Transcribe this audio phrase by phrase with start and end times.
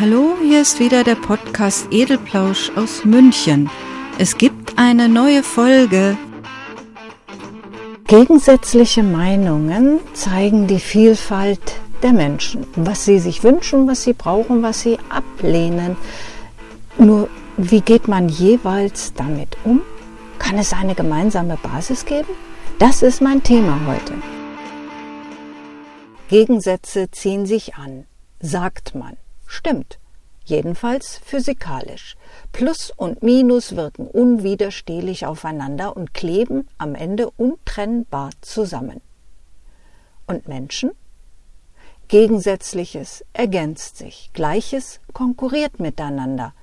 [0.00, 3.68] Hallo, hier ist wieder der Podcast Edelplausch aus München.
[4.18, 6.16] Es gibt eine neue Folge.
[8.06, 11.60] Gegensätzliche Meinungen zeigen die Vielfalt
[12.02, 15.98] der Menschen, was sie sich wünschen, was sie brauchen, was sie ablehnen.
[16.96, 17.28] Nur
[17.58, 19.82] wie geht man jeweils damit um?
[20.38, 22.30] Kann es eine gemeinsame Basis geben?
[22.78, 24.14] Das ist mein Thema heute.
[26.30, 28.06] Gegensätze ziehen sich an,
[28.40, 29.18] sagt man.
[29.50, 29.98] Stimmt.
[30.44, 32.16] Jedenfalls physikalisch.
[32.52, 39.00] Plus und Minus wirken unwiderstehlich aufeinander und kleben am Ende untrennbar zusammen.
[40.28, 40.92] Und Menschen?
[42.06, 46.54] Gegensätzliches ergänzt sich, Gleiches konkurriert miteinander.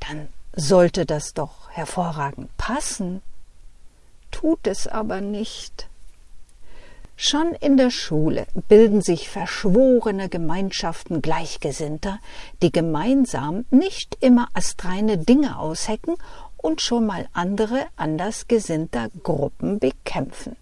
[0.00, 3.22] Dann sollte das doch hervorragend passen.
[4.32, 5.88] Tut es aber nicht.
[7.18, 12.18] Schon in der Schule bilden sich verschworene Gemeinschaften Gleichgesinnter,
[12.60, 16.16] die gemeinsam nicht immer astreine Dinge aushecken
[16.58, 20.56] und schon mal andere andersgesinnter Gruppen bekämpfen.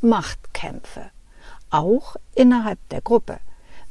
[0.00, 1.10] Machtkämpfe.
[1.70, 3.38] Auch innerhalb der Gruppe.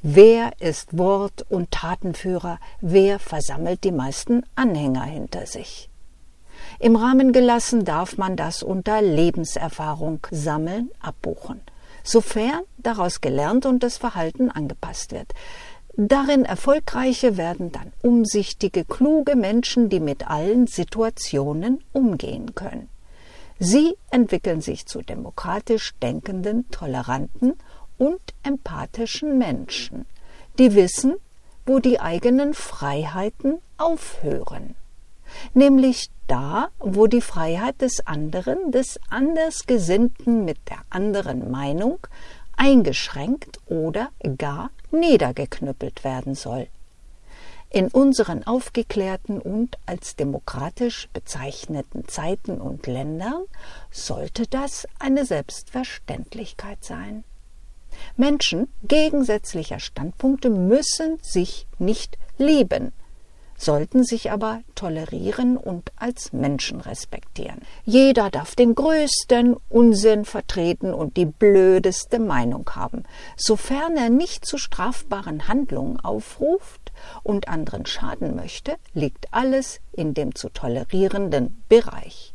[0.02, 2.60] Wer ist Wort- und Tatenführer?
[2.82, 5.90] Wer versammelt die meisten Anhänger hinter sich?
[6.80, 11.62] Im Rahmen gelassen darf man das unter Lebenserfahrung sammeln, abbuchen
[12.04, 15.32] sofern daraus gelernt und das Verhalten angepasst wird.
[15.96, 22.90] Darin Erfolgreiche werden dann umsichtige, kluge Menschen, die mit allen Situationen umgehen können.
[23.60, 27.54] Sie entwickeln sich zu demokratisch denkenden, toleranten
[27.98, 30.06] und empathischen Menschen,
[30.58, 31.16] die wissen,
[31.66, 34.76] wo die eigenen Freiheiten aufhören
[35.54, 42.00] nämlich da, wo die Freiheit des anderen, des Andersgesinnten mit der anderen Meinung
[42.56, 46.68] eingeschränkt oder gar niedergeknüppelt werden soll.
[47.70, 53.46] In unseren aufgeklärten und als demokratisch bezeichneten Zeiten und Ländern
[53.90, 57.24] sollte das eine Selbstverständlichkeit sein.
[58.16, 62.92] Menschen gegensätzlicher Standpunkte müssen sich nicht lieben,
[63.58, 67.62] sollten sich aber tolerieren und als Menschen respektieren.
[67.86, 73.04] Jeder darf den größten Unsinn vertreten und die blödeste Meinung haben,
[73.38, 76.92] sofern er nicht zu strafbaren Handlungen aufruft
[77.24, 82.34] und anderen schaden möchte, liegt alles in dem zu tolerierenden Bereich.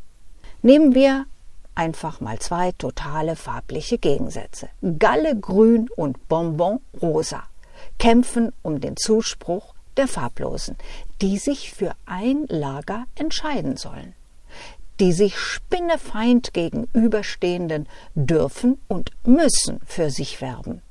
[0.63, 1.27] Nehmen wir
[1.75, 4.69] einfach mal zwei totale farbliche Gegensätze.
[4.99, 7.45] Galle grün und Bonbon rosa
[7.99, 10.77] kämpfen um den Zuspruch der Farblosen,
[11.21, 14.15] die sich für ein Lager entscheiden sollen,
[15.01, 20.83] die sich spinnefeind gegenüberstehenden dürfen und müssen für sich werben,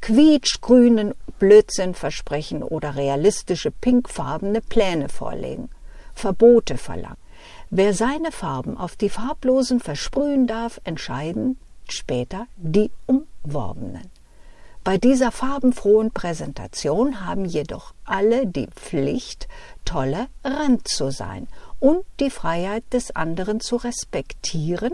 [0.00, 5.70] quietschgrünen Blödsinn versprechen oder realistische pinkfarbene Pläne vorlegen,
[6.14, 7.16] Verbote verlangen.
[7.70, 11.58] Wer seine Farben auf die Farblosen versprühen darf, entscheiden
[11.88, 14.17] später die Umworbenen.
[14.84, 19.48] Bei dieser farbenfrohen Präsentation haben jedoch alle die Pflicht,
[19.84, 21.46] tolerant zu sein
[21.80, 24.92] und die Freiheit des anderen zu respektieren,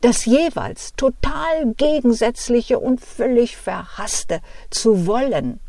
[0.00, 5.60] das jeweils total gegensätzliche und völlig verhasste zu wollen,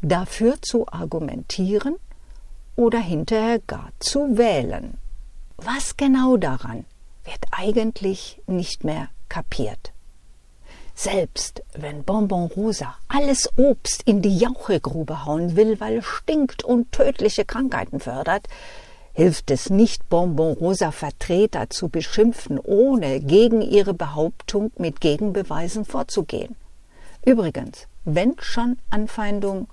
[0.00, 1.96] dafür zu argumentieren
[2.76, 4.96] oder hinterher gar zu wählen.
[5.56, 6.84] Was genau daran
[7.24, 9.89] wird eigentlich nicht mehr kapiert.
[11.02, 16.92] Selbst wenn Bonbon Rosa alles Obst in die Jauchegrube hauen will, weil es stinkt und
[16.92, 18.48] tödliche Krankheiten fördert,
[19.14, 26.54] hilft es nicht, Bonbon Rosa Vertreter zu beschimpfen, ohne gegen ihre Behauptung mit Gegenbeweisen vorzugehen.
[27.24, 29.68] Übrigens, wenn schon Anfeindung,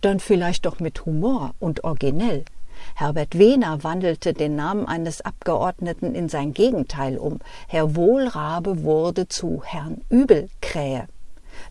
[0.00, 2.44] dann vielleicht doch mit Humor und originell.
[2.94, 7.40] Herbert Wehner wandelte den Namen eines Abgeordneten in sein Gegenteil um.
[7.68, 11.06] Herr Wohlrabe wurde zu Herrn Übelkrähe.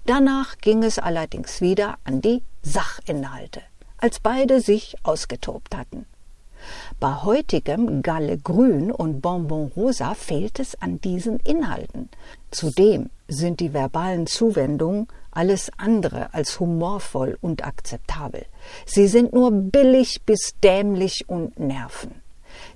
[0.05, 3.61] Danach ging es allerdings wieder an die Sachinhalte,
[3.97, 6.05] als beide sich ausgetobt hatten.
[6.99, 12.09] Bei heutigem Galle Grün und Bonbon Rosa fehlt es an diesen Inhalten.
[12.51, 18.45] Zudem sind die verbalen Zuwendungen alles andere als humorvoll und akzeptabel.
[18.85, 22.23] Sie sind nur billig bis dämlich und nerven.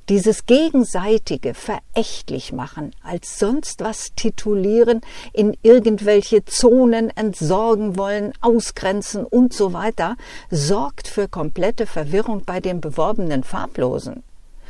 [0.09, 5.01] Dieses gegenseitige verächtlich machen, als sonst was titulieren,
[5.33, 10.15] in irgendwelche Zonen entsorgen wollen, ausgrenzen und so weiter,
[10.49, 14.23] sorgt für komplette Verwirrung bei den beworbenen Farblosen.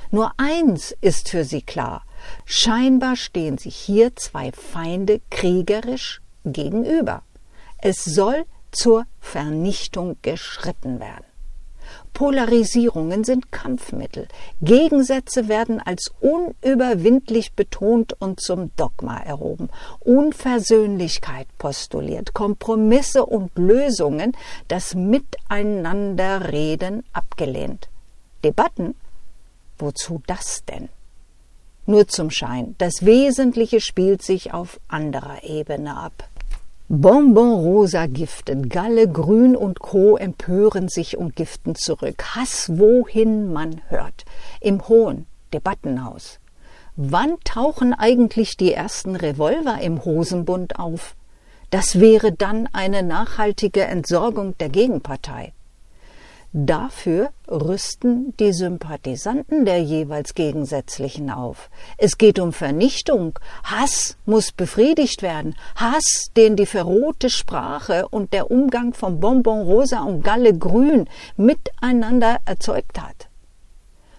[0.10, 2.04] Nur eins ist für sie klar.
[2.45, 7.22] Scheinbar stehen sich hier zwei Feinde kriegerisch gegenüber.
[7.79, 11.25] Es soll zur Vernichtung geschritten werden.
[12.13, 14.27] Polarisierungen sind Kampfmittel.
[14.62, 19.69] Gegensätze werden als unüberwindlich betont und zum Dogma erhoben.
[20.00, 24.35] Unversöhnlichkeit postuliert, Kompromisse und Lösungen,
[24.68, 27.88] das Miteinanderreden abgelehnt.
[28.44, 28.95] Debatten?
[29.77, 30.89] Wozu das denn?
[31.85, 32.73] Nur zum Schein.
[32.80, 36.27] Das Wesentliche spielt sich auf anderer Ebene ab.
[36.89, 40.16] Bonbon rosa giftet, Galle, Grün und Co.
[40.16, 42.24] empören sich und giften zurück.
[42.34, 44.24] Hass, wohin man hört.
[44.62, 46.39] Im hohen Debattenhaus.
[46.95, 51.18] Wann tauchen eigentlich die ersten Revolver im Hosenbund auf?
[51.72, 55.51] Das wäre dann eine nachhaltige Entsorgung der Gegenpartei.
[56.53, 61.69] Dafür rüsten die Sympathisanten der jeweils Gegensätzlichen auf.
[61.97, 63.38] Es geht um Vernichtung.
[63.63, 65.55] Hass muss befriedigt werden.
[65.75, 72.38] Hass, den die verrohte Sprache und der Umgang von Bonbon Rosa und Galle Grün miteinander
[72.45, 73.27] erzeugt hat.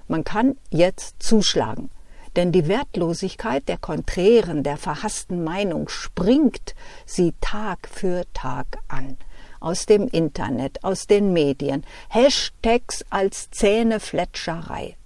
[0.06, 1.90] Man kann jetzt zuschlagen,
[2.36, 6.75] denn die Wertlosigkeit der konträren, der verhassten Meinung springt
[7.06, 9.16] sie Tag für Tag an
[9.60, 14.96] aus dem Internet, aus den Medien, Hashtags als Zähnefletscherei.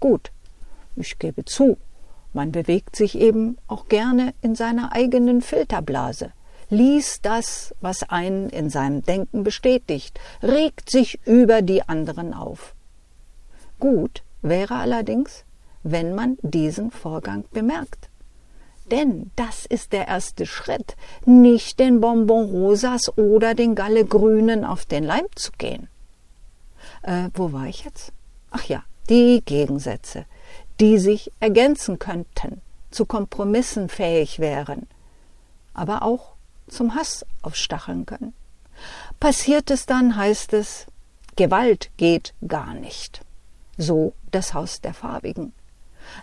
[0.00, 0.30] Gut,
[0.96, 1.76] ich gebe zu,
[2.32, 6.32] man bewegt sich eben auch gerne in seiner eigenen Filterblase,
[6.70, 12.74] liest das, was einen in seinem Denken bestätigt, regt sich über die anderen auf.
[13.80, 15.44] Gut wäre allerdings,
[15.82, 18.08] wenn man diesen Vorgang bemerkt.
[18.90, 20.96] Denn das ist der erste Schritt,
[21.26, 25.88] nicht den Bonbon Rosas oder den Galle Grünen auf den Leim zu gehen.
[27.02, 28.12] Äh, wo war ich jetzt?
[28.50, 30.24] Ach ja, die Gegensätze,
[30.80, 34.86] die sich ergänzen könnten, zu Kompromissen fähig wären,
[35.74, 36.32] aber auch
[36.68, 38.32] zum Hass aufstacheln können.
[39.20, 40.86] Passiert es dann, heißt es,
[41.36, 43.20] Gewalt geht gar nicht.
[43.76, 45.52] So das Haus der Farbigen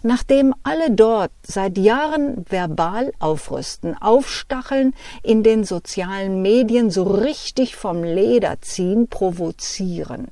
[0.04, 4.94] nachdem alle dort seit Jahren verbal aufrüsten, aufstacheln,
[5.24, 10.28] in den sozialen Medien so richtig vom Leder ziehen, provozieren.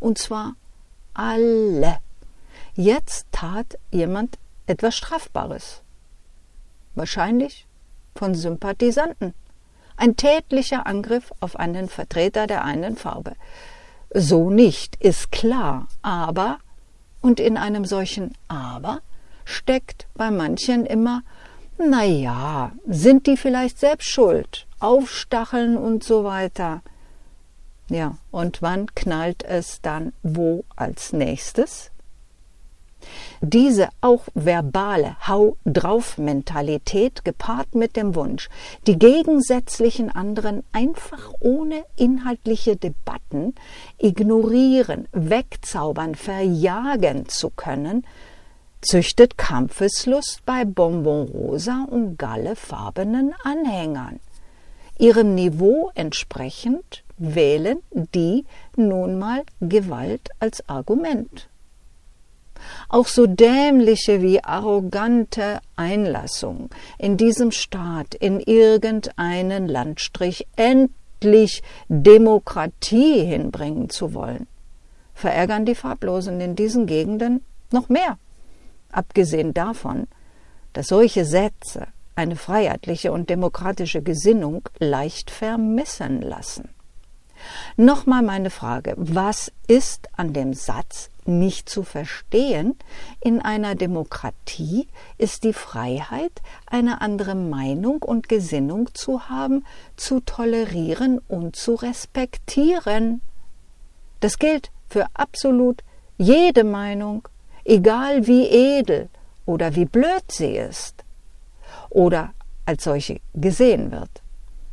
[0.00, 0.54] Und zwar
[1.14, 1.98] alle.
[2.74, 5.82] Jetzt tat jemand etwas Strafbares.
[6.94, 7.66] Wahrscheinlich
[8.14, 9.34] von Sympathisanten.
[9.96, 13.32] Ein tätlicher Angriff auf einen Vertreter der einen Farbe.
[14.12, 16.58] So nicht, ist klar, aber
[17.26, 19.00] und in einem solchen Aber
[19.44, 21.22] steckt bei manchen immer,
[21.76, 26.82] na ja, sind die vielleicht selbst schuld, aufstacheln und so weiter.
[27.88, 31.90] Ja, und wann knallt es dann wo als nächstes?
[33.40, 38.48] Diese auch verbale Hau drauf Mentalität gepaart mit dem Wunsch,
[38.86, 43.54] die gegensätzlichen anderen einfach ohne inhaltliche Debatten
[43.98, 48.06] ignorieren, wegzaubern, verjagen zu können,
[48.80, 54.20] züchtet Kampfeslust bei Bonbon Rosa und gallefarbenen Anhängern.
[54.98, 58.44] Ihrem Niveau entsprechend wählen die
[58.76, 61.48] nun mal Gewalt als Argument
[62.88, 73.90] auch so dämliche wie arrogante Einlassung in diesem Staat in irgendeinen Landstrich endlich Demokratie hinbringen
[73.90, 74.46] zu wollen,
[75.14, 78.18] verärgern die Farblosen in diesen Gegenden noch mehr.
[78.90, 80.06] Abgesehen davon,
[80.72, 86.70] dass solche Sätze eine freiheitliche und demokratische Gesinnung leicht vermissen lassen.
[87.76, 92.76] Nochmal meine Frage, was ist an dem Satz nicht zu verstehen.
[93.20, 94.88] In einer Demokratie
[95.18, 99.64] ist die Freiheit, eine andere Meinung und Gesinnung zu haben,
[99.96, 103.20] zu tolerieren und zu respektieren.
[104.20, 105.82] Das gilt für absolut
[106.16, 107.28] jede Meinung,
[107.64, 109.08] egal wie edel
[109.44, 111.04] oder wie blöd sie ist
[111.90, 112.32] oder
[112.64, 114.22] als solche gesehen wird.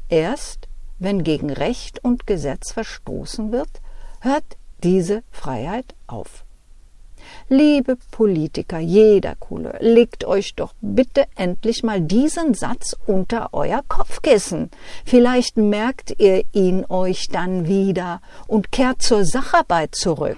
[0.09, 0.67] Erst
[1.03, 3.81] wenn gegen Recht und Gesetz verstoßen wird,
[4.21, 6.45] hört diese Freiheit auf.
[7.49, 14.71] Liebe Politiker, jeder Coole, legt euch doch bitte endlich mal diesen Satz unter euer Kopfkissen.
[15.05, 20.37] Vielleicht merkt ihr ihn euch dann wieder und kehrt zur Sacharbeit zurück.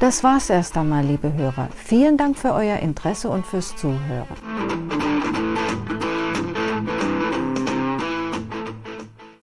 [0.00, 1.68] Das war's erst einmal, liebe Hörer.
[1.74, 5.07] Vielen Dank für euer Interesse und fürs Zuhören.